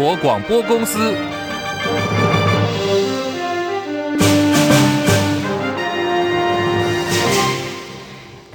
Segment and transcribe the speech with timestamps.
[0.00, 1.39] 国广播公司。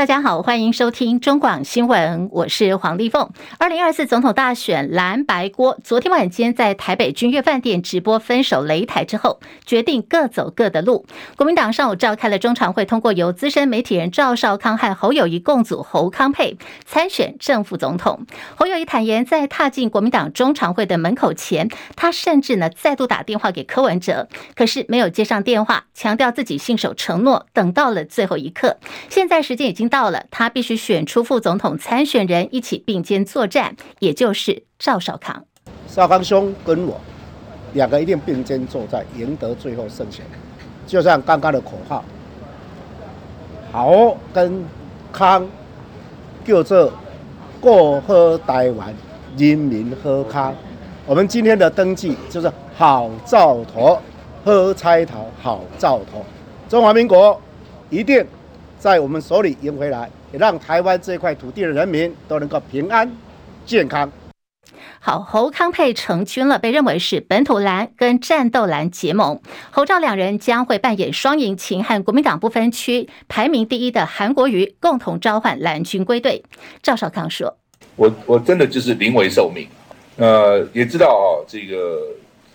[0.05, 3.27] 大家好，欢迎收听中广新闻，我是黄丽凤。
[3.57, 11.07] 二零二四总统大选蓝白锅，昨天晚间在台北君悦饭店直播分手擂台之后，决定各走各的路。
[11.35, 18.27] 国民党上午召开了中常会，通过由资深媒体人赵少康和侯友谊共组侯康配参选正副总统。
[18.55, 28.77] 侯友谊坦言，在踏进国民党中常会的门口前，他甚至呢再度打电话给柯文哲，可是没有接上电话，强调自己信守承诺，等到了最后一刻。
[29.09, 29.89] 现在时间已经。
[29.95, 35.45] 到了，他必须选出副总统参选人，一起并肩作战，也就是赵少康。
[35.87, 36.99] 少康兄跟我
[37.75, 40.25] 两个一定并肩作战，赢得最后胜选。
[40.85, 42.03] 就像刚刚的口号，
[43.71, 44.65] 好跟
[45.13, 45.47] 康，
[46.43, 46.91] 叫做
[47.61, 48.93] 过喝台湾
[49.37, 50.53] 人民喝康。
[51.05, 53.97] 我们今天的登记就是好兆头，
[54.43, 56.25] 喝彩头，好兆头。
[56.67, 57.39] 中华民国
[57.89, 58.27] 一定。
[58.85, 63.11] 在我们手里赢回来，也让台湾这块土地的人民都能够平安
[63.65, 64.07] 健康。
[64.99, 69.41] 好，侯康佩成军了，被认为是本土蓝跟战斗蓝结盟。
[69.71, 76.43] 侯赵两人将会扮演双引擎，和国民党不分区排名第一的韩国瑜共同召唤蓝军归队。
[76.83, 77.57] 赵少康说
[77.97, 79.67] ：“我我真的就是临危受命，
[80.17, 82.03] 呃，也知道哦，这个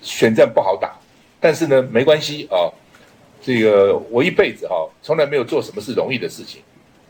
[0.00, 0.92] 选战不好打，
[1.40, 2.70] 但是呢，没关系啊。”
[3.42, 6.60] 这个我一辈子哈，从来没有做什么是容易的事情，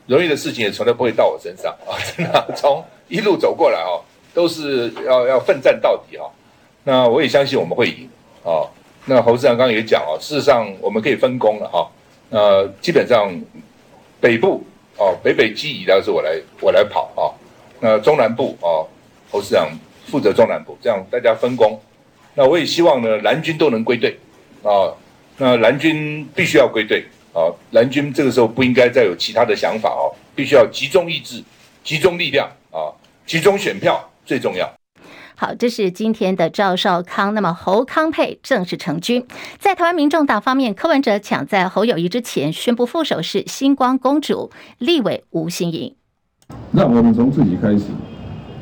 [0.07, 1.99] 容易的事情也从来不会到我身上啊！
[2.17, 6.31] 真的，从一路走过来哦，都是要要奋战到底哈。
[6.85, 8.09] 那我也相信我们会赢
[8.45, 8.67] 啊。
[9.07, 11.91] 那侯市长刚刚也讲哦，事实上我们可以分工了哈。
[12.29, 13.29] 那基本上
[14.21, 14.63] 北部
[14.99, 17.35] 哦，北北基宜的是我来我来跑啊。
[17.81, 18.87] 那中南部哦，
[19.31, 19.69] 侯市长
[20.07, 21.81] 负责中南部，这样大家分工。
[22.35, 24.17] 那我也希望呢，蓝军都能归队
[24.63, 24.95] 啊。
[25.43, 27.03] 那蓝军必须要归队
[27.33, 27.49] 啊！
[27.71, 31.43] 蓝军这个时候不应该再有其他的想法哦，必须要集中意志、
[31.83, 32.93] 集中力量啊，
[33.25, 34.71] 集中选票最重要。
[35.37, 37.33] 好，这是今天的赵少康。
[37.33, 39.27] 那么侯康沛正式成军。
[39.59, 45.95] 在台湾民众党方面，柯文哲抢在侯友谊之前宣布副手是星光公主立委吴欣颖。
[46.75, 47.87] 让我们从自己开始，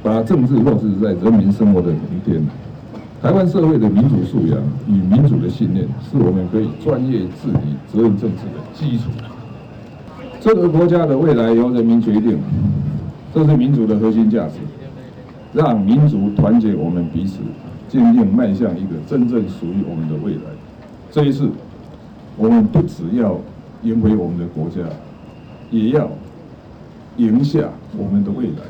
[0.00, 2.46] 把政治落实在人民生活的每一天。
[3.20, 4.56] 台湾社会的民主素养
[4.86, 9.10] 与民主的信念，是我们可以专业治理、责任政治的基础。
[10.40, 12.38] 这个国家的未来由人民决定，
[13.34, 14.54] 这是民主的核心价值。
[15.52, 17.38] 让民族团结我们彼此，
[17.88, 20.42] 坚定迈向一个真正属于我们的未来。
[21.10, 21.50] 这一次，
[22.36, 23.36] 我们不只要
[23.82, 24.88] 赢回我们的国家，
[25.72, 26.08] 也要
[27.16, 28.62] 赢下我们的未来。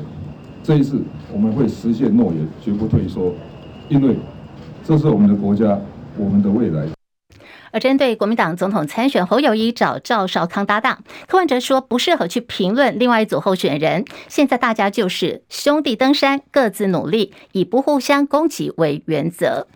[0.63, 0.99] 这一次，
[1.31, 3.31] 我们会实现诺言，绝不退缩，
[3.89, 4.17] 因为。
[4.89, 5.79] 这是我们的国家，
[6.17, 6.83] 我们的未来。
[7.69, 14.03] 而针对国民党总统参选侯友谊找赵少康搭档，柯文哲说不适合去评论另外一组候选人。
[14.27, 19.67] 现在大家就是兄弟登山，各自努力，以不互相攻击为原则。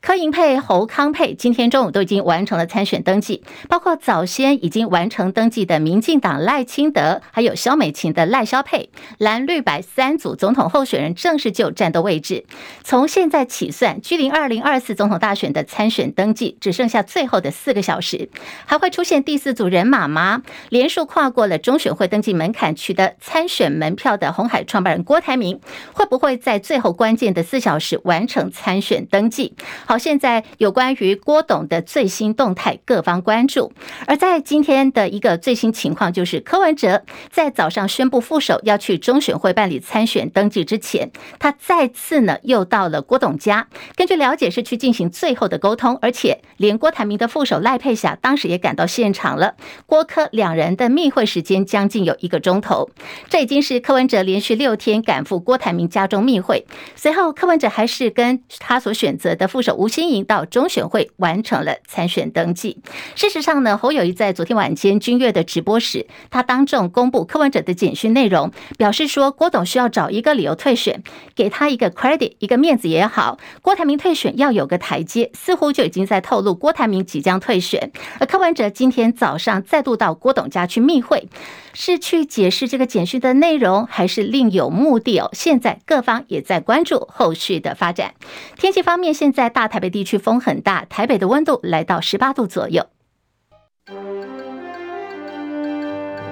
[0.00, 12.44] 柯盈配、侯康配今天中午都已经完成了参选登记，包括早先已经完成登记的民进党赖清德，还有萧美琴的赖萧配，蓝绿白三组总统候选人正式就战斗位置。
[12.84, 18.28] 从现在起算，距离二零二四总统大选的参选登记只剩下最后的四个小时，
[18.64, 20.42] 还会出现第四组人马吗？
[20.70, 25.60] 连数跨过了中选会登记门槛，取得参选门票的红海创办人郭台铭，
[25.92, 29.54] 会不会在最后关键的四小时完成参选登记？
[29.86, 33.72] 好，现在有关于郭董的最新动态，各方关注。
[34.06, 43.66] 而在今天的一个最新情况，就是柯文哲在早上宣布副手要去中选会办理参选登记之前，他再次呢又到了郭董家。
[43.96, 49.54] 根据了解，是去进行最后的沟通，而且连郭台铭的副手赖佩霞当时也赶到现场了。
[49.86, 52.88] 郭柯两人的密会时间将近有一个钟头。
[53.28, 56.66] 这已经是柯文哲连续六天赶赴郭台铭家中密会。
[56.94, 59.47] 随后，柯文哲还是跟他所选择的。
[59.48, 62.80] 副手吴欣盈到中选会完成了参选登记。
[63.14, 71.02] 事实上呢，侯友谊在昨天晚间君悦的直播时，他当众公布柯文哲的简讯内容，表示说郭董需要找一个理由退选，
[71.34, 73.38] 给他一个 credit，一个面子也好。
[73.62, 77.92] 郭台铭退选要有个台阶，似乎就已经在透露郭台铭即将退选。
[78.18, 81.28] 而柯文哲今天早上再度到郭董家去密会，
[81.72, 85.30] 是去解释这个简讯的内容，还是另有目的哦？
[85.32, 88.14] 现在各方也在关注后续的发展。
[88.58, 89.28] 天气方面，现。
[89.38, 92.84] 在大台北地区风很大，台北的温度来到十八度左右。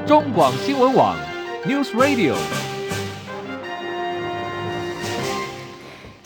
[0.05, 1.17] 中广新闻网
[1.65, 2.35] ，News Radio。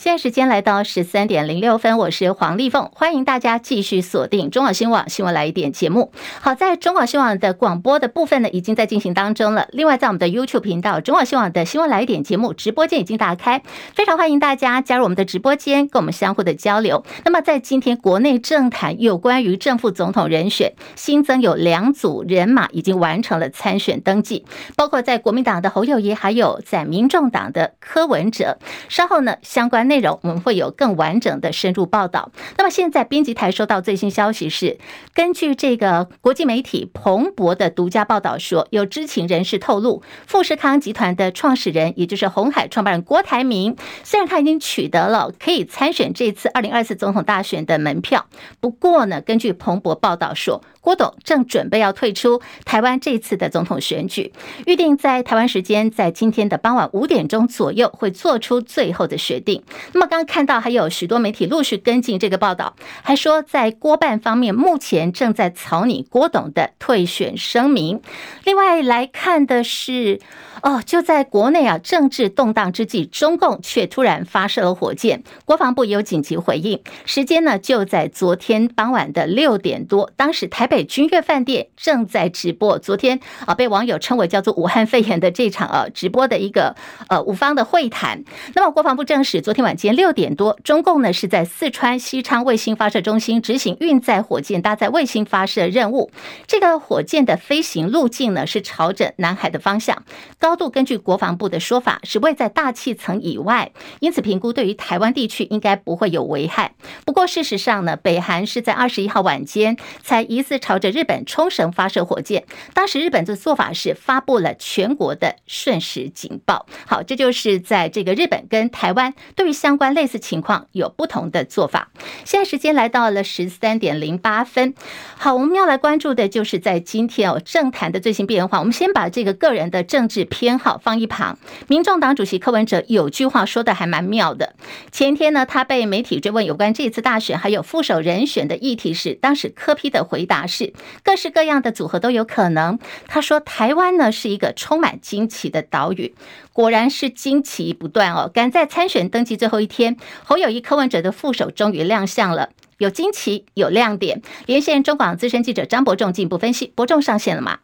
[0.01, 6.11] 现在时间来到十三点零六分，我是黄丽凤，欢迎大家继续锁定中广新闻网新闻来一点节目。
[6.41, 9.69] 好，在中广新闻网的广播的部分呢，已经在进行当中了。
[9.73, 13.63] 另外，在我们的 YouTube 频道中广新闻网的新闻来一点节目直播间已经打开，
[13.95, 17.05] 非常欢迎大家加入我们的直播间，跟我们相互的交流。
[17.27, 28.57] 那么，在今天国内政坛有关于正副总统人选，新增有两组人马已经完成了参选登记，包括在国民党的侯友谊，还有在民众党的柯文哲。
[28.89, 29.90] 稍后呢，相关。
[29.91, 32.31] 内容我们会有更完整的深入报道。
[32.57, 34.79] 那么现在编辑台收到最新消息是，
[35.13, 48.27] 根据这个国际媒体彭博的独家报道说，有知情人士透露，富士康集团的创始人，也就是红海创办人郭台铭，虽然他已经取得了可以参选这次二零二四总统大选的门票，
[48.61, 54.33] 不过呢，根据彭博报道说，郭董正准备要退出台湾这次的总统选举，
[54.67, 59.63] 预定在台湾时间在今天的傍晚五点钟左右会做出最后的决定。
[59.93, 68.01] 那么刚刚看到还有许多媒体陆续跟进这个报道，还说在郭办方面目前正在草拟郭董的退选声明。
[68.45, 70.21] 另外来看的是。
[70.63, 76.79] 哦，就在国内啊，政治动荡之际，中共却突然发射了火箭，国防部也有紧急回应。
[77.07, 82.79] 时间呢，就在昨天傍晚的六点多，当时台北君悦饭店正在直播。
[82.79, 86.77] 昨天啊，被网友称为叫做“武汉肺炎”的这场啊直播的一个
[87.09, 88.23] 呃五方的会谈。
[88.55, 96.13] 那么，国防部证实，昨天晚间六点多，中共呢是在四川西昌卫星发射中心执行运载火箭搭载卫星发射任务。
[96.47, 100.05] 这个火箭的飞行路径呢是朝着南海的方向。
[100.39, 106.77] 高度根据国防部的说法是位在大气层以外，因此评估对于台湾地区应该不会有危害。
[107.05, 116.67] 不过事实上呢，北韩是在二十一号晚间才疑似朝着日本冲绳发射火箭，当时日本的做法是发布了全国的瞬时警报。
[116.87, 121.91] 好，这就是在这个日本跟台湾对于相关类似情况有不同的做法。
[122.25, 124.75] 现在时间来到了十三点零八分，
[125.17, 128.61] 好，我们要来关注的就是在今天哦政坛的最新变化。
[128.61, 130.21] 我们先把这个个人的政治。
[130.31, 134.55] 偏好放一旁，民众党主席柯文哲有句话说的还蛮妙的。
[134.93, 142.79] 前天呢，他被媒体追问有关这次大选还有副手人选的议题时，当时柯批的回答是各式各样的组合都有可能。
[143.07, 146.15] 他说台湾呢是一个充满惊奇的岛屿，
[146.53, 148.31] 果然是惊奇不断哦。
[148.33, 154.21] 赶在参选登记最后一天，侯友谊柯文哲的副手终于亮相了，有惊奇有亮点。
[154.45, 157.61] 连线中广资深记者张伯仲进一步分析，伯仲上线了吗？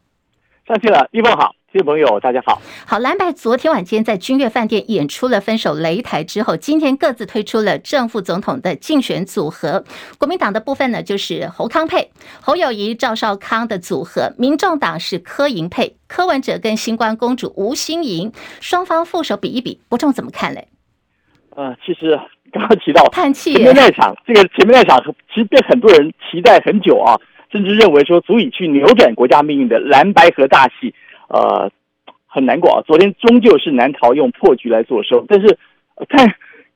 [0.66, 1.52] 上线了，一峰好。
[1.76, 2.62] 各位朋友，大家好。
[2.86, 9.84] 好，蓝白昨天晚间在君悦饭店演出了分手擂台之后，今天各自推出了正副总统的竞选组合。
[10.16, 18.32] 国民党的部分呢，就是侯康配，侯友谊、赵少康的组合；民众党是柯银配，柯文哲跟新光公主吴欣盈。
[18.62, 20.68] 双方副手比一比，不仲怎么看嘞？
[21.56, 22.18] 呃，其实
[22.50, 27.20] 刚刚提到叹气，前面那场，这个前面那场其实被很多人期待很久啊，
[27.52, 30.94] 甚至认为说足以去扭转国家命运的蓝白河大戏。
[31.28, 31.70] 呃，
[32.26, 32.82] 很难过啊！
[32.86, 35.58] 昨天终究是难逃用破局来作收，但是
[36.08, 36.26] 看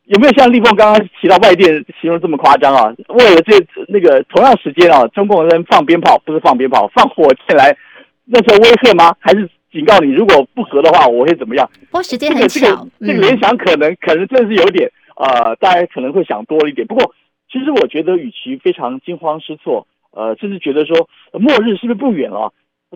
[0.04, 1.70] 有没有像立峰刚刚提到外电
[2.00, 2.92] 形容这么夸张啊？
[3.08, 3.54] 为了这
[3.88, 7.76] 那个同样时间啊，中共人放鞭炮不是放鞭炮，放火箭来，
[8.24, 9.14] 那时候威吓吗？
[9.20, 11.70] 还是警告你如果不和的话，我会怎么样？
[11.90, 16.84] 不过时间很巧，这个联想可能、可能真的是有点呃，大家可能会想多了一点。
[16.86, 17.14] 不过
[17.52, 22.52] 其实我觉得，与其非常惊慌失措，呃，甚至觉得说末日是不是不远了，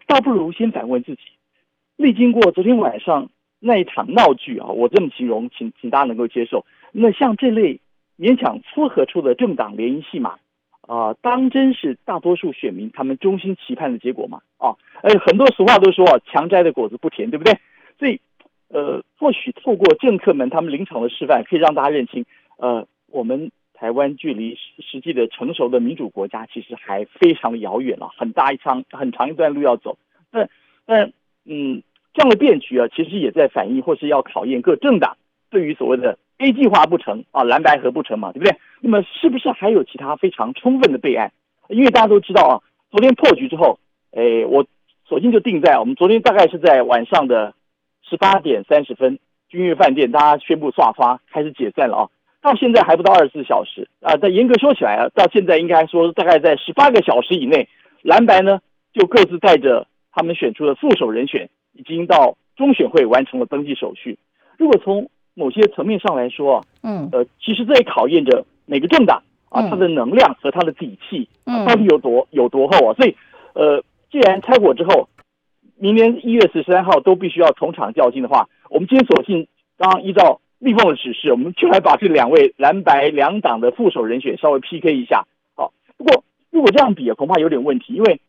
[0.08, 1.20] 倒不如先反问自己。
[1.96, 6.64] 历经过昨天晚上那一场闹剧啊，我这么形容，请请大家能够接受。
[6.92, 7.80] 那像这类
[8.18, 10.38] 勉强撮合出的政党联姻戏码
[10.86, 14.42] 啊、当真是大多数选民他们衷心期盼的结果吗？
[14.58, 17.58] 啊，呃，很多俗话都说强摘的果子不甜，对不对？
[17.98, 18.20] 所以，
[18.68, 22.26] 呃，或许透过政客们他们临场的示范，可以让大家认清，
[22.58, 29.96] 呃，我们台湾距离实际的成熟的民主国家其实还非常的遥远了，很大一长很长一段路要走。
[30.30, 30.50] 但
[30.84, 31.12] 但。
[31.46, 31.82] 嗯，
[32.14, 35.16] 这样的变局啊，其实也在反映或是要考验各政党
[35.50, 38.56] 对于所谓的 A 计划不成啊，蓝白合不成嘛，对不对？
[38.80, 41.32] 那么是不是还有其他非常充分的备案？
[41.68, 42.54] 因为大家都知道啊，
[42.90, 43.78] 昨天破局之后，
[44.12, 44.64] 哎，我
[45.06, 47.54] 索性就定在我们昨天大概是在晚上的
[48.08, 52.08] 十八点三十分，君悦饭店大家宣布刷发开始解散了啊，
[52.40, 57.68] 到现在还不到二十四小时啊，但严格说起来啊，到现在应该说大概在十八个小时以内，
[58.02, 58.60] 蓝白呢
[58.92, 59.86] 就各自带着。
[60.14, 64.18] 他们选出的副手人选已经到中选会完成了登记手续。
[64.56, 72.94] 如果从某些层面上来说，嗯，呃，其实这也考验着每个政党啊，它的能量和它的底气到底有多有多厚啊。
[72.94, 73.16] 所以，
[73.54, 75.08] 呃，既然拆伙之后，
[75.76, 85.26] 明年一月十三号都必须要同场较劲的话，我们今天索性刚刚依照立凤的指示，我们就来把这两位蓝白两党的副手人选稍微 PK 一下。
[85.56, 88.20] 好，不过如果这样比啊，恐怕有点问题，因为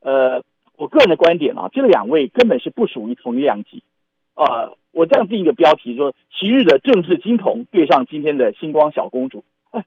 [0.00, 0.44] 呃，
[0.82, 3.84] 我个人的观点啊，这两位根本是不属于同一量级。
[4.34, 9.44] 呃，我这样定一个标题说：昔日的政治金童对上今天的星光小公主。
[9.70, 9.84] 哎，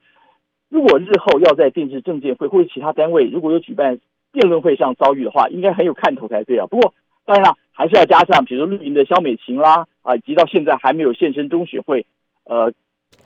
[0.70, 4.00] 如果日后要在电视政见会或者其他单位如果有举办
[4.32, 6.66] 辩论会上遭遇的话，应该很有看头才对啊。
[6.68, 6.94] 不过
[7.25, 12.06] 当然了，还是要加上，比如说绿营的萧美琴啦，啊，以及到现在还没有现身中学会，
[12.46, 12.72] 呃，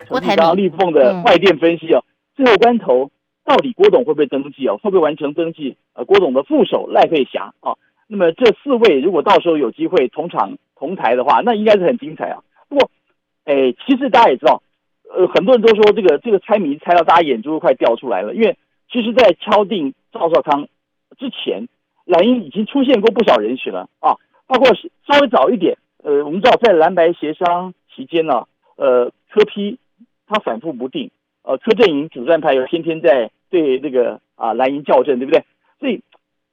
[0.07, 2.01] 郭台铭、立凤的外电分析啊，
[2.35, 3.11] 最后关头
[3.49, 4.77] 到底郭董会不会登记啊？
[4.77, 5.75] 会不会完成登记？
[5.93, 7.73] 呃，郭董的副手赖佩霞啊，
[8.05, 12.43] 那么这四位如果到时候有机会同场同台的话，那应该是很精彩啊。
[12.67, 12.91] 不过，
[13.45, 14.61] 哎，其实大家也知道，
[15.11, 18.55] 呃，很多人都说这个这个猜谜猜到大家眼珠都快掉出来了，因为
[18.91, 20.67] 其实，在敲定赵少康
[21.17, 21.67] 之前，
[22.05, 24.13] 蓝营已经出现过不少人选了啊，
[24.45, 24.67] 包括
[25.07, 29.79] 稍微早一点，呃，我们知道在蓝白协商期间呢，呃，柯批
[30.27, 31.09] 他反复不定，
[31.41, 35.43] 呃，柯阵营主战派又天天在对那个啊蓝营校正，对不对？
[35.79, 36.01] 所以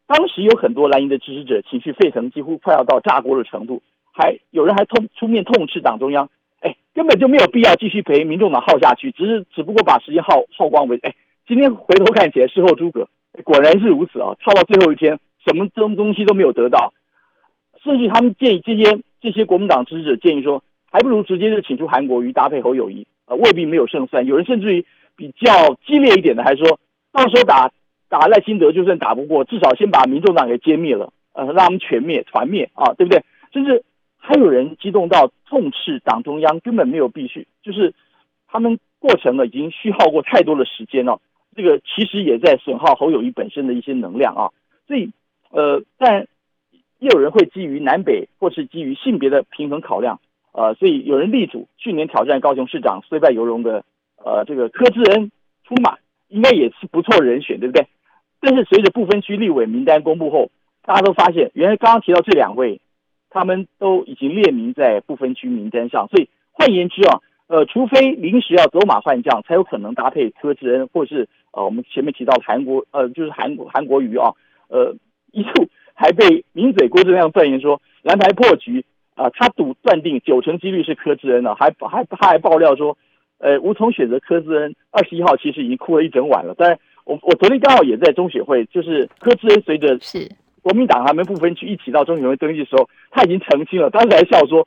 [0.07, 6.29] 当时有很多蓝营的支持者情绪沸腾，几乎快要到炸锅的程度，还有人还痛出面痛斥党中央，
[6.61, 11.15] 哎，根本就没有必要继续陪民众党耗下去，只是只不过把时间耗耗光为，哎，
[11.47, 13.09] 今天回头看起来事后诸葛。
[13.45, 14.35] 果然是如此啊！
[14.41, 16.95] 耗到最后一天，什么东东西都没有得到，
[17.85, 24.25] 甚至他们建议这些这些国民党支持者建议说，还不如直接就请出韩国瑜搭配侯友谊，呃，未必没有胜算。
[24.25, 24.87] 有人甚至于
[25.17, 26.81] 比较激烈一点的，还说
[27.17, 27.73] 到时候打
[28.09, 33.25] 打赖清德，就算打不过，至少先把民众党给歼灭了，呃，让他们全灭团灭啊，对不对？
[33.53, 33.85] 甚至
[34.19, 37.95] 还有人激动到痛斥党中央根本没有必须，就是
[38.49, 41.21] 他们过程呢已经虚耗过太多的时间了。
[41.55, 44.51] 这个其实也在损耗侯友谊本身的一些能量啊，
[44.87, 45.11] 所以
[45.51, 46.27] 呃，但
[46.99, 50.21] 也有人会基于南北或是基于性别的平衡考量，
[50.53, 53.85] 呃，所以有人力主去年挑战高雄市长虽败犹荣的
[54.23, 55.31] 呃这个柯志恩
[55.67, 55.97] 出马，
[56.29, 57.87] 应该也是不错人选，对不对？
[58.41, 60.51] 但是随着不分区立委名单公布后，
[60.83, 62.81] 大家都发现，原来刚刚提到这两位，
[63.31, 71.29] 他们都已经列名在不分区名单上，所以换言之啊，呃，除非临时要走马换将，才有可能搭配柯志恩或是。
[71.53, 74.29] 呃，我们前面提到韩国，呃，就是韩国韩国瑜啊，
[74.69, 74.95] 呃，
[75.33, 82.99] 一度还被名嘴郭正亮断言说蓝白破局啊，呃，他赌断定九成几率是柯志恩呢，还还他还爆料说，
[83.39, 86.55] 呃，无从选择柯志恩，二十一号其实已经哭了一整晚了。
[86.55, 90.29] 当然，我我昨天刚好也在中选会，就是柯志恩随着是
[90.63, 94.67] 国民党他们不分区一起到中选会登记的时候，他已经澄清了，当时还笑说，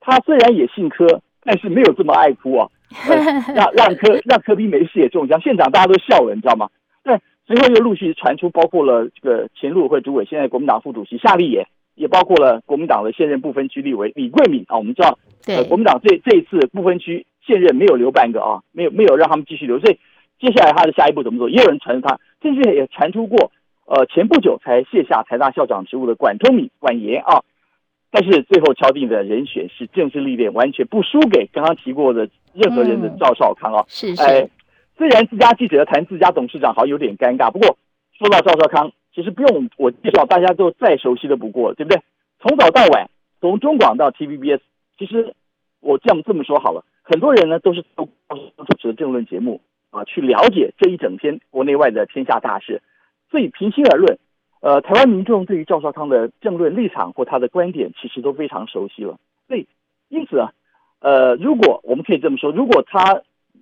[0.00, 2.68] 他虽然也姓柯，但是没有这么爱哭啊。
[3.08, 3.16] 呃、
[3.52, 6.68] 让让柯让柯 P 没事也中枪，现场大家都笑了，你知道吗？
[7.02, 11.66] 但随后又陆续传出，包括了这个前陆委会主委，现在国民党副主席夏立言，
[11.96, 14.78] 也包括了国民党的现任不分区立委李桂敏啊。
[14.78, 19.98] 我们知道，呃，国民党这这一次不分区现任没有留半个啊，没有没有让他们继续留，所以
[20.40, 21.48] 接下来他的下一步怎么做？
[21.50, 23.52] 也有人传他，甚至也传出过，
[23.86, 27.42] 呃，前不久才卸下台大校长职务的管中闵管严啊。
[28.10, 33.86] 但是最后敲定的人选是政治历练完全不输给刚刚提过的任何人的赵少康啊、嗯！
[33.88, 34.22] 是是。
[34.22, 34.48] 哎，
[34.96, 37.50] 虽然自家记者谈自家董事长，好像有点尴尬。
[37.50, 37.76] 不过
[38.16, 42.00] 说到赵少康，其实不用我介绍，大家都再熟悉的不过，对不对？
[42.40, 43.10] 从早到晚，
[43.40, 44.60] 从中广到 TVBS，
[44.96, 45.34] 其实
[45.80, 48.08] 我这样这么说好了，很多人呢都是都
[48.66, 52.82] 主持的政论节目啊，去了解这一整天国内外的天下大事。
[53.30, 54.18] 所以平心而论。
[54.60, 59.18] 呃，台湾民众对于赵少康的政论立场或他的观点，其实都非常熟悉了。
[59.46, 59.66] 所以，
[60.08, 60.52] 因此啊，
[61.00, 63.20] 呃，如果我们可以这么说，如果他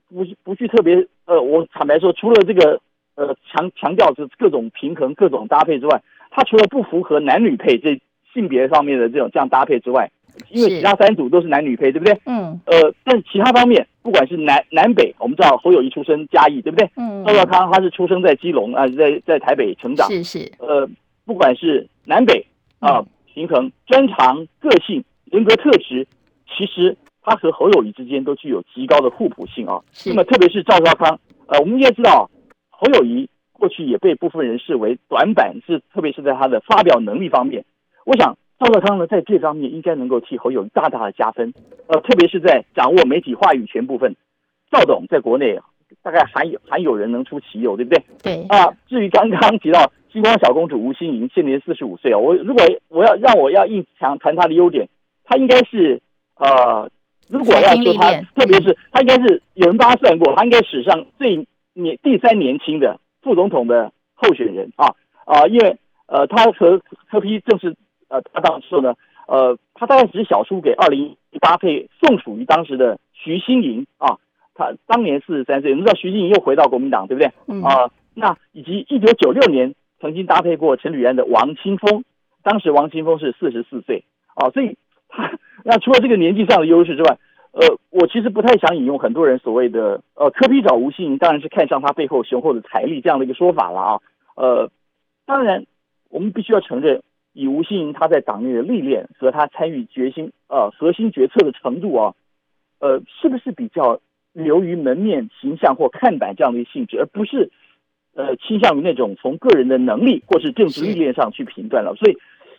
[0.09, 2.81] 不不去特别，呃，我坦白说，除了这个
[3.17, 8.01] 呃强强调是各种平衡、各种搭配之外，他除了不符合男女配这
[8.33, 10.13] 性别方面的这种这样搭配之外，
[10.51, 12.19] 因为其他三组都是男女配，对不对？
[12.27, 12.61] 嗯。
[12.67, 13.87] 呃，但其他方面。
[14.03, 16.91] 不管是南南北，我们知道侯友谊出生嘉义，对不对？
[16.97, 17.25] 嗯。
[17.25, 20.11] 赵少康他是出生在基隆啊，在在台北成长。
[20.11, 20.51] 是是。
[20.59, 20.89] 呃，
[21.25, 22.45] 不管是南北
[22.81, 26.05] 啊，嗯、平衡专长、个性、人格特质，
[26.49, 29.79] 其实他和侯友谊之间都具有极高的互补性啊。
[29.93, 30.11] 是。
[30.11, 32.29] 那么特别是赵少康，呃，我们应该知道，
[32.71, 37.65] 侯友谊过去也被部分人视为短板，是特别是在他的发表能力方面。
[38.05, 38.37] 我想。
[38.63, 41.53] 赵少康呢，在这方面应该能够替侯友大大的加分，
[41.89, 44.15] 呃，特别是在掌握媒体话语权部分，
[44.71, 45.59] 赵董在国内
[46.01, 48.05] 大概还有还有人能出其右，对不对？
[48.23, 48.73] 对啊。
[48.87, 54.89] 至于刚刚提到星光小公主吴欣盈，现年四十五岁啊，我如果我要让我要硬强谈她的优点，
[55.25, 56.01] 她应该是
[56.37, 56.89] 呃，
[57.29, 65.77] 如果要说她，特别是她应该是有人帮她算过，她应该史上最年第三年轻的副总统的候选人啊啊，因为
[66.07, 67.75] 呃，她和柯 P 正是。
[68.13, 68.95] 呃，他当时呢，
[69.27, 74.19] 呃，他大概只是小输给二零一八配宋楚瑜当时的徐新营啊，
[74.55, 77.33] 他当年四十三岁，我们知道徐新营又回到国民党，对不对？
[77.47, 82.05] 嗯啊，那以及一九九六年曾经搭配过陈履安的王清峰，
[82.43, 84.05] 当时王清峰是四十四岁
[84.35, 84.77] 啊，所以
[85.09, 87.17] 他那除了这个年纪上的优势之外，
[87.53, 94.01] 呃，我其实不太想引用很多人所谓的呃科比找吴新营，当然是看上他背后雄厚的财力这样的一个说法了啊，
[94.37, 94.71] 呃，
[95.25, 95.65] 当然
[96.11, 97.03] 我们必须要承认。
[97.33, 102.15] 以吴新盈他在党内的历练和他参与决心呃核心决策的程度啊，
[102.79, 104.01] 呃，是不是比较
[104.33, 107.51] 流于门面形象或看板这样的一个性质，而不是
[108.15, 111.95] 呃倾向于那种从个人的能力或是政治历练上去评断了？
[111.97, 112.17] 所以，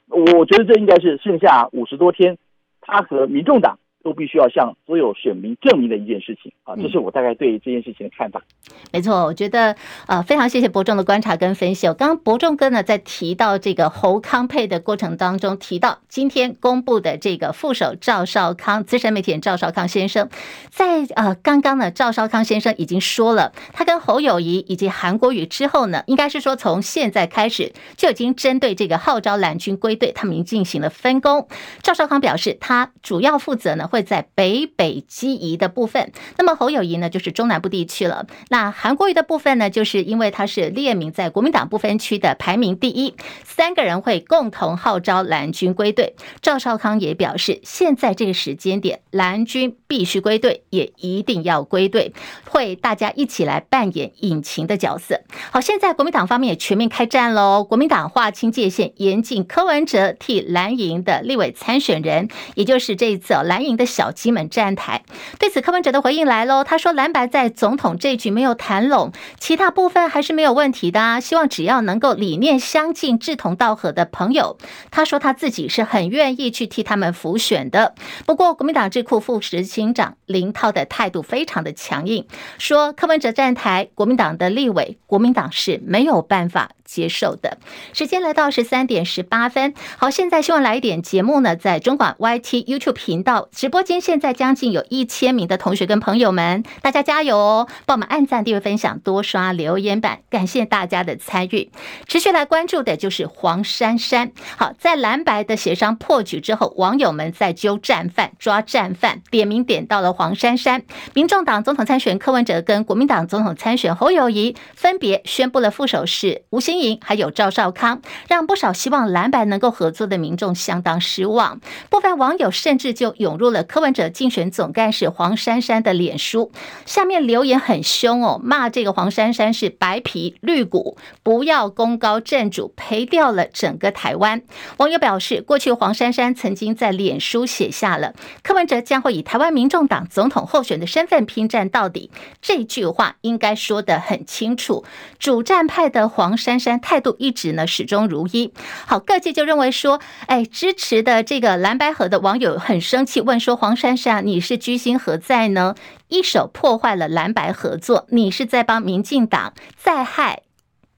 [0.08, 2.38] 我觉得这应该是剩下五十多天，
[2.82, 3.77] 他和民众党。
[4.03, 8.41] 都必须要向所有选民证明的一件事情啊，这是我大概对这件事情的看法。
[8.69, 9.75] 嗯、没错，我觉得
[10.07, 11.88] 呃非常谢谢伯仲的观察跟分析。
[11.93, 20.27] 刚刚伯仲哥呢在提到这个侯康配的过程当中，提到今天公布的这个副手赵少康，资深媒体人赵少康先生，
[20.69, 31.48] 在呃刚刚呢赵少康先生已经说了，他跟侯友谊以及韩国瑜之后呢，应该是说从现在开始就已经针对这个号召蓝军归队，他们已经进行了分工。
[31.81, 33.88] 赵少康表示，他主要负责呢。
[33.94, 38.26] 会在北北基宜的部分，那么侯友谊呢，就是中南部地区了。
[38.50, 46.16] 那韩国瑜的部分呢，就是因为他是列名在国民党不分区的排名第一，三个人会共同号召蓝军归队。
[46.42, 52.14] 赵少康也表示，现在这个时间点，蓝军必须归队，也一定要归队，
[52.50, 55.22] 会大家一起来扮演引擎的角色。
[55.52, 63.83] 好，现在国民党方面也全面开战喽，国民党划清界限，严禁柯文哲替蓝营的立委参选人，也就是这一次哦蓝营的。
[63.86, 65.04] 小鸡们站台，
[65.40, 66.63] 对此柯文哲的回应来喽。
[66.63, 71.20] 他说：“蓝白在总统这局没有谈拢，其他部分还是没有问题的啊。
[71.20, 74.58] 希望只要能够理念相近、志同道合的朋友，
[74.92, 77.96] 他说他自己是很愿意去替他们辅选的。
[78.25, 82.25] 不过，国民党智库副执行长林涛的态度非常的强硬，
[82.57, 87.57] 说柯文哲站台，国民党的立委，国民党是没有办法。”接受的
[87.94, 97.68] 时间来到十三点十八分，好，现在希望来一点节目呢，在中广 YT YouTube 频道直播间，现在将近有一千名的同学跟朋友们，大家加油哦！
[97.88, 101.72] 帮我们按赞、订阅、分享、多刷留言板，感谢大家的参与。
[102.05, 104.31] 持续来关注的就是黄珊珊。
[104.57, 110.83] 好，在蓝白的协商破局之后，网友们在揪战犯、抓战犯，点名点到了黄珊珊。
[111.16, 121.59] 民众党总统参选柯文哲跟国民党总统参选侯友谊分别宣布了副手是吴欣盈还有赵少康，让不少希望蓝白能够合作的民众相当失望。
[121.90, 126.52] 部分网友甚至就涌入了柯文哲竞选总干事黄珊珊的脸书，
[126.86, 134.42] 下面留言很凶哦，骂这个黄珊珊是白皮绿骨，不要功高震主，赔掉了整个台湾。
[134.78, 144.84] 网友表示，过去黄珊珊曾经在脸书写下了柯文哲将会以台湾民众党总统候选的身份拼战到底，这句话应该说得很清楚。
[145.18, 146.74] 主战派的黄珊珊。
[146.84, 148.52] 态度一直呢始终如一，
[148.86, 155.75] 好，各界就认为说，哎，支持的这个蓝白合的网友很生气，问说黄珊珊，你是居心何在呢？
[156.08, 160.44] 一手破坏了蓝白合作，你是在帮民进党在害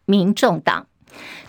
[0.05, 0.85] 民众党。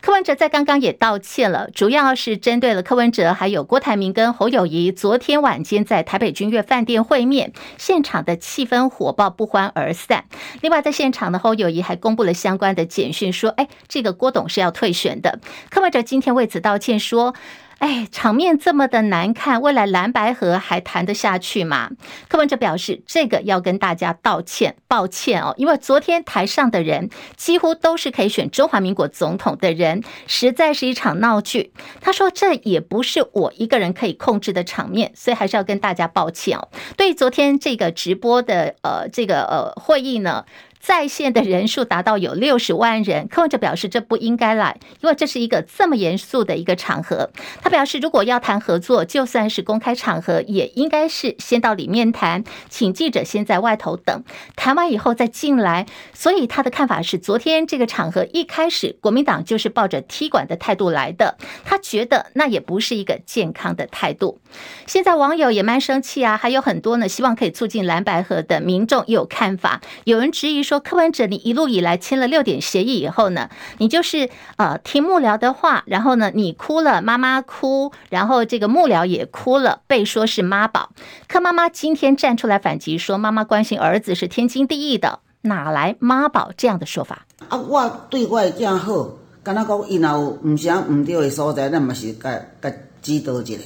[0.01, 10.25] 柯文哲在刚刚也道歉了，主要是针对了柯文哲还有郭台铭跟侯友谊昨天晚间在台北君悦饭店会面，现场的气氛火爆，不欢而散。
[10.63, 17.35] 另外，在现场的侯友谊还公布了相关的简讯，说：“哎，这个郭董是要退选的。”柯文哲今天为此道歉说。
[17.79, 21.91] 哎，场面这么的难看，未来蓝白合还谈得下去吗？
[22.27, 31.73] 柯文哲表示，这个要跟大家道歉，抱歉哦，因为昨天台上的人几乎都是可以选中华民国总统的人，实在是一场闹剧。
[32.01, 36.69] 他说，这也不是我一个人可以控制的场面，所以还是要跟大家抱歉哦。
[36.97, 40.47] 对昨天这个直播的呃这个呃会议呢，
[40.81, 47.31] 在线的人数达到有六十万人，柯文哲表示这不应该来，因为这是一个这么严肃的一个场合。
[47.61, 54.23] 他表示，如果要谈合作，就算是公开场合，也应该是先到里面谈，请记者先在外头等，
[54.55, 55.87] 谈完以后再进来。
[56.15, 64.41] 所以他的看法是，昨天这个场合一开始，国民党就是抱着踢馆的态度来的，他觉得那也不是一个健康的态度。
[64.87, 70.76] 现在网友也蛮生气啊，还有很多呢，希望可以促进蓝白合的民众有看法，有人质疑说。
[70.81, 80.91] 柯文哲，你一路以来签了六点协议以后呢，你就是呃听幕僚的话，然后呢你哭了，妈妈哭，然后这个幕僚也哭了，被说是妈宝。
[81.29, 87.27] 柯妈妈今天站出来反击说，妈妈关心儿子是天经地义的，哪来妈宝这样的说法？
[87.49, 89.09] 啊，我对我这样好，
[89.43, 92.71] 敢若讲伊若有唔啥唔对的所在，咱嘛是该该
[93.03, 93.61] 指导一下。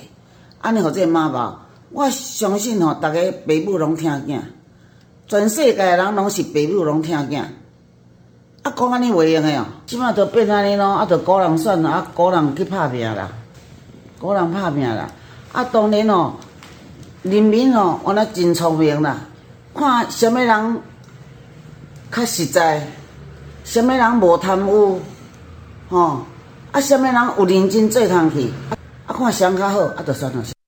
[0.60, 4.40] 安尼，或者妈宝我相信吼，大家爸母拢听囝，
[5.30, 7.40] 全世界的人拢是爸母拢疼囝。
[8.64, 13.28] 啊，讲安尼袂用诶哦，即摆都变安尼咯，啊，着个人选啦，啊，个人去拍拼啦，
[14.20, 15.08] 个人拍拼啦。
[15.52, 16.32] 啊，当然哦，
[17.22, 19.18] 人民哦，原来真聪明啦，
[19.72, 20.80] 看什么人
[22.10, 22.84] 较实在，
[23.62, 25.00] 什么人无贪污，
[25.90, 26.22] 吼，
[26.72, 28.50] 啊，什么人有认真做通去，
[29.06, 30.59] 啊，看谁较好，啊，着选哪些。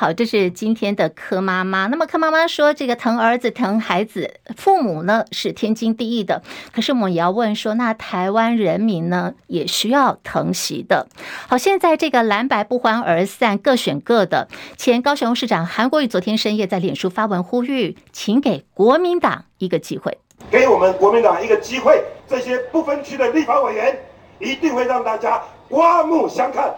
[0.00, 1.88] 好，这是今天的柯妈妈。
[1.88, 6.40] 那么柯妈妈说，这个疼儿子、疼孩子，父母呢是天经地义的。
[6.72, 11.08] 可是我们也要问说，那台湾人民呢也需要疼惜的。
[11.48, 14.46] 好，现在这个蓝白不欢而散，各选各的。
[14.76, 20.16] 前高雄市长韩国瑜昨天深夜在脸书发文呼吁，请给国民党一个机会，
[20.48, 22.00] 给我们国民党一个机会。
[22.28, 23.98] 这些不分区的立法委员
[24.38, 26.72] 一定会让大家刮目相看。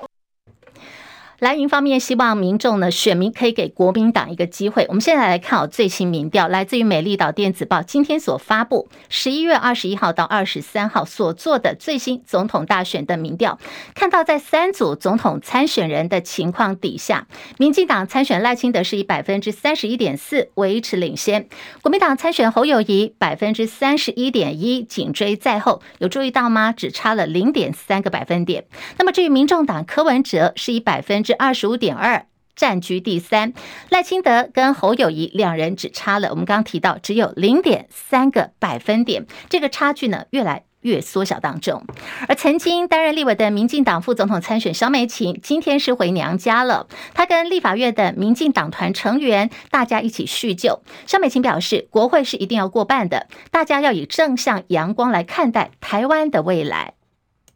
[1.41, 4.85] 蓝营方面希望民众呢，选民可以给国民党一个机会。
[4.89, 13.59] 我们现在来看好最新民调，来自于美丽岛电子报今天所发布十一月二十一号到二十三号所做的最新总统大选的民调。
[13.95, 17.27] 看到在三组总统参选人的情况底下，
[17.57, 21.49] 民进党参选赖清德是以百分之三十一点四维持领先，
[21.81, 25.81] 国民党参选侯友谊百分之三十一点一紧追在后。
[26.01, 26.71] 有注意到吗？
[26.71, 28.67] 只差了零点三个百分点。
[28.99, 33.55] 那么至于民众党柯文哲是以百分之二十五点二占据第三，
[33.89, 41.85] 赖清德跟侯友谊两人只差了，我们刚刚提到只有零点三个百分点，这个差距呢越来越缩小当中。
[42.29, 46.87] 而曾经担任立委的民进党副总统参选萧美琴，今天是回娘家了。
[47.15, 50.83] 她跟立法院的民进党团成员大家一起叙旧。
[51.07, 56.93] 萧美琴表示，国会是一定要过半的，大家要以正向阳光来看待台湾的未来。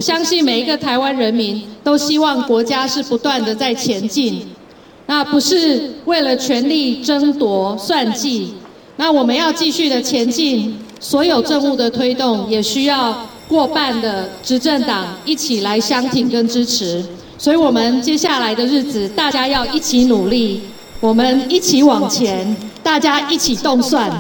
[0.01, 4.45] 相信每一个台湾人民都希望国家是不断的在前进，
[5.07, 8.53] 那不是为了权力争夺算计，
[8.97, 17.03] 那我们要继续的前进，所有政务的推动也需要过半的执政党一起来相挺跟支持，
[17.39, 20.61] 所以我们接下来的日子大家要一起努力，
[21.01, 24.11] 我们一起往前，大家一起动算，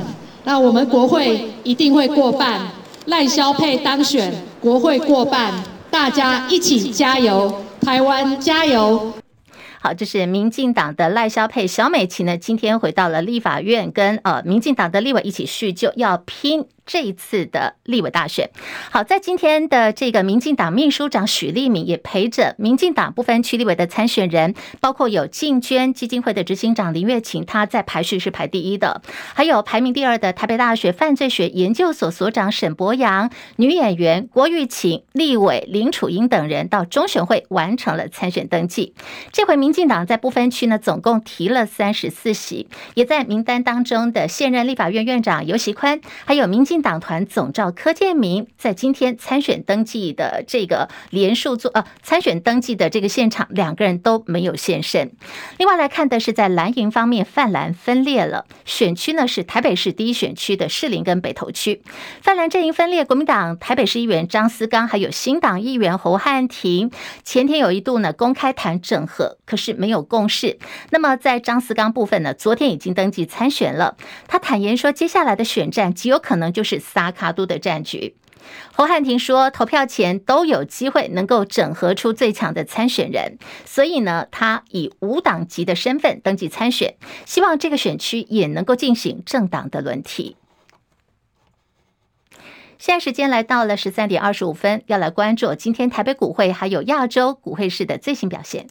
[0.44, 2.60] 那我们国会一定会过半，
[3.06, 4.32] 赖萧配当选。
[4.64, 5.52] 国会过半，
[5.90, 9.12] 大家一起加油，台湾加油！
[9.78, 16.64] 好，这是民进党的赖萧配萧美琴呢，今天回到了立法院，跟呃民进党的立委一起叙旧，要拼。
[16.86, 18.50] 这一次的立委大选，
[18.90, 29.00] 好，在今天的这个民进党秘书长许立敏也陪着民进党不分区立委的参选人，包括有进捐基金会的执行长林月琴，他在排序是排第一的，
[29.32, 38.92] 还有排名第二的台北大学犯罪学研究所所长沈博洋、女演员郭玉琴、立委林楚英等人到中选会完成了参选登记。
[39.32, 46.73] 这回民进党在不分区呢，总共提了三十四席，也在名单当中的现任立法院院长游锡堃，还有民进。
[46.74, 55.12] 进党团总召柯建铭在今天参选登记的这个连署做呃参选登记的这个现场，两个人都没有现身。
[55.56, 61.80] 另外来看的是在蓝营方面，泛蓝分裂了，选区呢是台北市第一选区的士林跟北投区，
[62.20, 66.90] 泛蓝阵营分裂，国民党台北市议员张思刚还有新党议员侯汉廷，
[67.22, 70.58] 前天有一度呢公开谈整合，可是没有共识。
[70.90, 78.16] 那么在张思刚部分呢，昨天已经登记参选了，他坦言说，接下来的选战极有可能就是萨卡都的战局。
[78.72, 90.36] 侯汉廷说，投票前都有机会能够整合出最强的参选人，所以呢，他以无党籍的身份登记参选，希望这个选区也能够进行政党的轮替。
[92.76, 98.66] 现在时间来到了十三点二十五分，要来关注今天台北股会还有亚洲股会市的最新表现。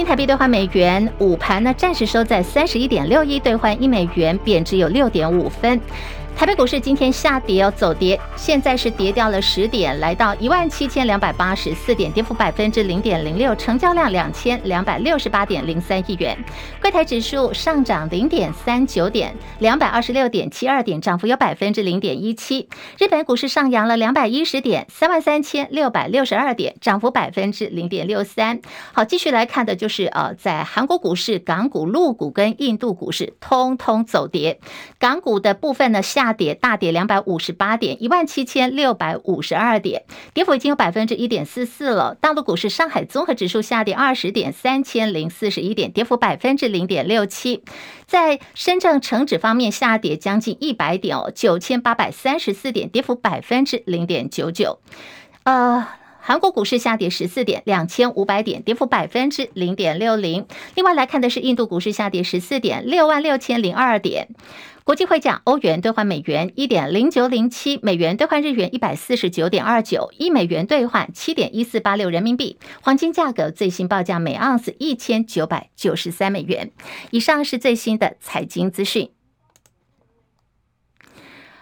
[0.00, 5.78] 新台币兑换美元，午盘呢暂时收在三十一点六一兑换一美元，贬值有六点五分。
[6.40, 16.34] 台北股市今天下跌哦，走跌，现在是跌掉了十点，来到一万七千两百八十四点，跌幅百分之零点零六，成交量两千两百六十八点零三亿元。
[16.80, 22.70] 柜台指数上涨零点三九点，两百二十六点七二点，涨幅有百分之零点一七。
[22.96, 28.62] 日本股市上扬了两百一十点，三万三千六百六十二点，涨幅百分之零点六三。
[28.94, 34.58] 好，继续来看的就是呃，在韩国股市、港股、陆股跟印度股市通通走跌，
[34.98, 36.29] 港股的部分呢下。
[36.32, 42.14] 跌，大跌两百五十八点，一万七千六百五十二点，跌幅已经有百分之一点四四了。
[42.20, 47.62] 大陆股市，上海综合指数下跌二十点，三千零四十一点，跌幅百分之零点六七。
[48.06, 54.78] 在深圳成指方面，下跌将近一百点哦，九千八百三十四点，跌幅百分之零点九九。
[55.44, 55.86] 呃。
[56.22, 60.46] 韩国股市下跌十四点，两千五百点，跌幅百分之零点六零。
[60.74, 64.28] 另外来看的是印度股市下跌十四点，六万六千零二点。
[64.90, 72.58] 国际汇价，欧元兑换美元一点零九零七，美元兑换日元一百四十九点二九，一美元兑换七点一四八六人民币。
[72.82, 76.72] 黄金价格最新报价每盎司一千九百九十三美元。
[77.12, 79.10] 以上是最新的财经资讯。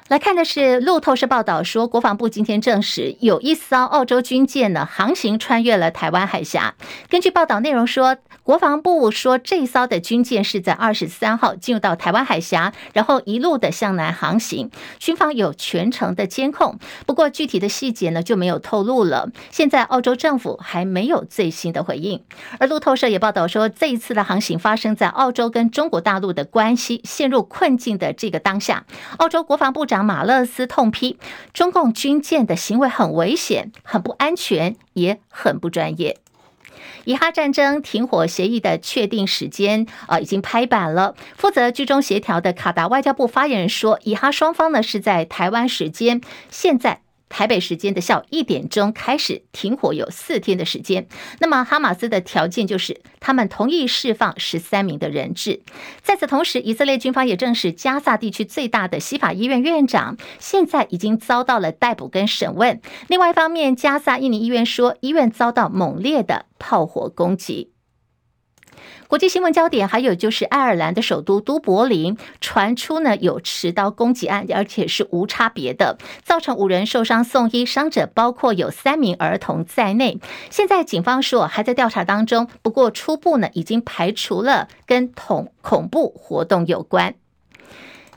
[0.08, 6.74] 来看的是路透社报道说，国防部今天证实，有一艘澳洲军舰呢航行穿越了台湾海峡。
[7.10, 16.78] 根据报道内容说，国防部说这艘的军舰是在二十三号进入到台湾海峡，然后一路的向南航行，军方有全程的监控。
[17.04, 19.28] 不过具体的细节呢就没有透露了。
[19.50, 22.24] 现在澳洲政府还没有最新的回应。
[22.58, 28.86] 而路透社也报道说，这一次的航行发生在澳洲跟中国大陆的关系陷入困境的这个当下，
[29.18, 29.97] 澳洲国防部长。
[30.04, 31.18] 马勒斯痛批
[31.52, 36.18] 中共军舰的行为很危险、很不安全，也很不专业。
[37.04, 41.14] 以哈战争停火协议的确定时间啊，已经拍板了。
[41.36, 47.00] 负责居中协调的卡达外交部发言人说，以哈双方呢是在台湾时间现在。
[47.28, 51.06] 台北时间的下午一点钟开始停火，有四天的时间。
[51.40, 55.62] 那么哈马斯的条件就是他们同意释放十三名的人质。
[56.02, 62.80] 在此同时，以色列军方也证实，加萨地区最大的西法医院院长现在已经遭到了逮捕跟审问。
[63.08, 67.72] 另外一方面，加萨印尼医院说，医院遭到猛烈的炮火攻击。
[69.06, 80.20] 国际新闻焦点还有就是爱尔兰的首都都柏林传出呢有持刀攻击案，而且是无差别的，造成五人受伤送医，伤者包括有三名儿童在内。
[80.50, 87.14] 现在警方说还在调查当中，不过初步呢已经排除了跟恐恐怖活动有关。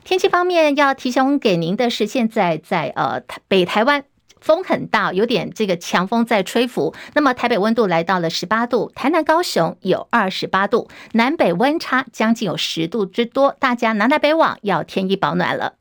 [0.04, 4.04] 天气方面要提醒给您的是，现在在呃北台湾。
[4.42, 6.94] 风很大，有点这个强风在吹拂。
[7.14, 15.74] 那么台北温度来到了十八度，台南、高雄有二十八度，南北温差将近有十度之多，大家南来北往要添衣保暖了。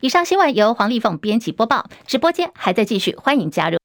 [0.00, 3.78] 以上新闻由黄丽凤编辑播报，直播间还在继续，欢迎加入。